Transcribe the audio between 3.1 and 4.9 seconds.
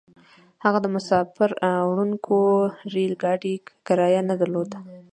ګاډي کرايه نه درلوده.